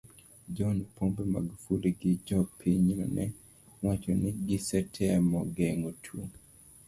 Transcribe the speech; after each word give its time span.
John 0.55 0.77
Pombe 0.95 1.19
Magufuli 1.33 1.89
gi 1.99 2.11
jopinyno 2.27 3.05
ne 3.15 3.25
wacho 3.85 4.11
ni 4.21 4.29
gisetemo 4.47 5.39
geng'o 5.55 5.91
tuo 6.03 6.25